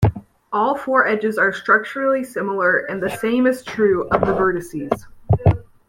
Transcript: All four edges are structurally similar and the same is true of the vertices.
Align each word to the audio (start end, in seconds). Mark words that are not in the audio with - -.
All 0.51 0.75
four 0.75 1.05
edges 1.05 1.37
are 1.37 1.53
structurally 1.53 2.23
similar 2.23 2.77
and 2.89 2.99
the 2.99 3.09
same 3.17 3.45
is 3.45 3.63
true 3.63 4.09
of 4.09 4.21
the 4.21 4.33
vertices. 4.33 5.03